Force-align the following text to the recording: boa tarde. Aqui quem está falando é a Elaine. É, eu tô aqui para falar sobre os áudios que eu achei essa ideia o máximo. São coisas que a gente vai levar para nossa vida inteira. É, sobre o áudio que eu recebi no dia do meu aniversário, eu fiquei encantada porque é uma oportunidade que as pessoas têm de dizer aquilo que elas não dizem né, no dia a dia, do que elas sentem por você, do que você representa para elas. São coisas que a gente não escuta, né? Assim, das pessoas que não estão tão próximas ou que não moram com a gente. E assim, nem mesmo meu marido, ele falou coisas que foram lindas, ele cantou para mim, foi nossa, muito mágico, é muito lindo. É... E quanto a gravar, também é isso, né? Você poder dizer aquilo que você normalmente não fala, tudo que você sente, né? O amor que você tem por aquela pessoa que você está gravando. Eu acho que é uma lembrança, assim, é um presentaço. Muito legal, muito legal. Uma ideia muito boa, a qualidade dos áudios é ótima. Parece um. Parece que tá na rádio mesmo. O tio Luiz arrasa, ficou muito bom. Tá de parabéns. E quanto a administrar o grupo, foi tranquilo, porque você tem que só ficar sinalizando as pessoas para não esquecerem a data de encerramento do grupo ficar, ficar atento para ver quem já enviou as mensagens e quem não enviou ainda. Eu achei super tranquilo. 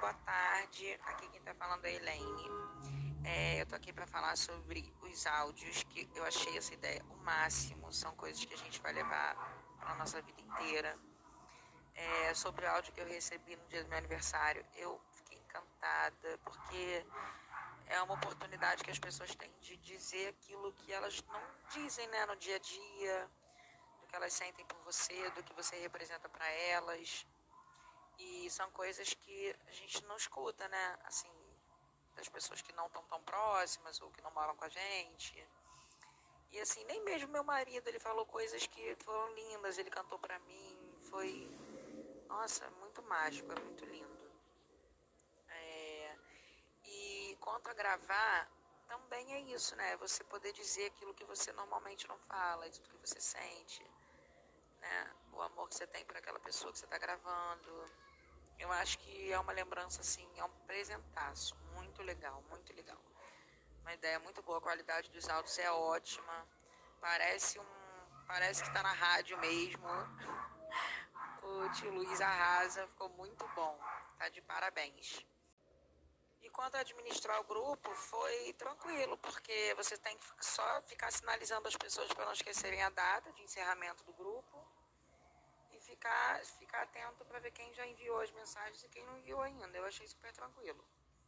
boa 0.00 0.14
tarde. 0.14 0.98
Aqui 1.04 1.28
quem 1.28 1.38
está 1.40 1.54
falando 1.54 1.84
é 1.84 1.90
a 1.90 1.92
Elaine. 1.92 2.50
É, 3.22 3.60
eu 3.60 3.66
tô 3.66 3.76
aqui 3.76 3.92
para 3.92 4.06
falar 4.06 4.34
sobre 4.34 4.90
os 5.02 5.26
áudios 5.26 5.82
que 5.84 6.08
eu 6.14 6.24
achei 6.24 6.56
essa 6.56 6.72
ideia 6.72 7.04
o 7.10 7.16
máximo. 7.18 7.92
São 7.92 8.16
coisas 8.16 8.42
que 8.42 8.54
a 8.54 8.56
gente 8.56 8.80
vai 8.80 8.94
levar 8.94 9.36
para 9.78 9.94
nossa 9.96 10.22
vida 10.22 10.40
inteira. 10.40 10.98
É, 11.94 12.32
sobre 12.32 12.64
o 12.64 12.70
áudio 12.70 12.94
que 12.94 13.00
eu 13.00 13.06
recebi 13.06 13.54
no 13.56 13.68
dia 13.68 13.84
do 13.84 13.90
meu 13.90 13.98
aniversário, 13.98 14.64
eu 14.74 14.98
fiquei 15.12 15.38
encantada 15.38 16.38
porque 16.44 17.04
é 17.86 18.00
uma 18.00 18.14
oportunidade 18.14 18.82
que 18.82 18.90
as 18.90 18.98
pessoas 18.98 19.34
têm 19.34 19.52
de 19.60 19.76
dizer 19.76 20.28
aquilo 20.28 20.72
que 20.72 20.90
elas 20.92 21.22
não 21.24 21.42
dizem 21.74 22.08
né, 22.08 22.24
no 22.24 22.36
dia 22.36 22.56
a 22.56 22.58
dia, 22.58 23.30
do 24.00 24.06
que 24.06 24.16
elas 24.16 24.32
sentem 24.32 24.64
por 24.64 24.78
você, 24.82 25.28
do 25.32 25.42
que 25.42 25.52
você 25.52 25.76
representa 25.76 26.26
para 26.26 26.48
elas. 26.48 27.26
São 28.50 28.70
coisas 28.72 29.14
que 29.14 29.56
a 29.68 29.72
gente 29.72 30.04
não 30.04 30.16
escuta, 30.16 30.68
né? 30.68 30.98
Assim, 31.04 31.30
das 32.16 32.28
pessoas 32.28 32.60
que 32.60 32.72
não 32.72 32.86
estão 32.86 33.02
tão 33.04 33.22
próximas 33.22 34.00
ou 34.00 34.10
que 34.10 34.22
não 34.22 34.30
moram 34.32 34.56
com 34.56 34.64
a 34.64 34.68
gente. 34.68 35.48
E 36.52 36.60
assim, 36.60 36.82
nem 36.84 37.02
mesmo 37.04 37.28
meu 37.28 37.44
marido, 37.44 37.86
ele 37.88 38.00
falou 38.00 38.26
coisas 38.26 38.66
que 38.66 38.96
foram 38.96 39.32
lindas, 39.34 39.78
ele 39.78 39.90
cantou 39.90 40.18
para 40.18 40.38
mim, 40.40 40.98
foi 41.08 41.48
nossa, 42.28 42.68
muito 42.80 43.02
mágico, 43.02 43.52
é 43.52 43.60
muito 43.60 43.84
lindo. 43.84 44.30
É... 45.48 46.16
E 46.84 47.36
quanto 47.40 47.68
a 47.68 47.74
gravar, 47.74 48.48
também 48.86 49.34
é 49.34 49.40
isso, 49.40 49.74
né? 49.76 49.96
Você 49.98 50.24
poder 50.24 50.52
dizer 50.52 50.86
aquilo 50.86 51.14
que 51.14 51.24
você 51.24 51.52
normalmente 51.52 52.06
não 52.08 52.18
fala, 52.18 52.68
tudo 52.70 52.88
que 52.88 53.08
você 53.08 53.20
sente, 53.20 53.84
né? 54.80 55.14
O 55.32 55.42
amor 55.42 55.68
que 55.68 55.74
você 55.74 55.86
tem 55.86 56.04
por 56.04 56.16
aquela 56.16 56.40
pessoa 56.40 56.72
que 56.72 56.78
você 56.78 56.84
está 56.84 56.98
gravando. 56.98 57.90
Eu 58.60 58.70
acho 58.72 58.98
que 58.98 59.32
é 59.32 59.40
uma 59.40 59.52
lembrança, 59.52 60.02
assim, 60.02 60.28
é 60.36 60.44
um 60.44 60.50
presentaço. 60.66 61.56
Muito 61.74 62.02
legal, 62.02 62.44
muito 62.50 62.74
legal. 62.74 63.00
Uma 63.80 63.94
ideia 63.94 64.18
muito 64.20 64.42
boa, 64.42 64.58
a 64.58 64.60
qualidade 64.60 65.10
dos 65.10 65.26
áudios 65.30 65.58
é 65.58 65.70
ótima. 65.70 66.46
Parece 67.00 67.58
um. 67.58 67.64
Parece 68.26 68.62
que 68.62 68.72
tá 68.72 68.82
na 68.82 68.92
rádio 68.92 69.36
mesmo. 69.38 69.88
O 71.42 71.68
tio 71.70 71.90
Luiz 71.90 72.20
arrasa, 72.20 72.86
ficou 72.88 73.08
muito 73.08 73.48
bom. 73.56 73.78
Tá 74.18 74.28
de 74.28 74.42
parabéns. 74.42 75.24
E 76.42 76.50
quanto 76.50 76.76
a 76.76 76.80
administrar 76.80 77.40
o 77.40 77.44
grupo, 77.44 77.94
foi 77.94 78.52
tranquilo, 78.52 79.16
porque 79.18 79.74
você 79.74 79.96
tem 79.96 80.16
que 80.18 80.44
só 80.44 80.82
ficar 80.82 81.10
sinalizando 81.10 81.66
as 81.66 81.76
pessoas 81.76 82.12
para 82.12 82.26
não 82.26 82.32
esquecerem 82.34 82.82
a 82.82 82.90
data 82.90 83.32
de 83.32 83.42
encerramento 83.42 84.04
do 84.04 84.12
grupo 84.12 84.66
ficar, 85.90 86.40
ficar 86.44 86.82
atento 86.82 87.24
para 87.24 87.40
ver 87.40 87.50
quem 87.50 87.74
já 87.74 87.84
enviou 87.86 88.20
as 88.20 88.30
mensagens 88.32 88.82
e 88.84 88.88
quem 88.88 89.04
não 89.04 89.18
enviou 89.18 89.40
ainda. 89.42 89.76
Eu 89.76 89.84
achei 89.84 90.06
super 90.06 90.32
tranquilo. 90.32 90.82